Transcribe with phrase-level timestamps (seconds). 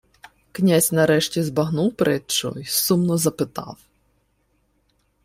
[0.51, 3.77] Князь нарешті збагнув притчу й сумно запитав: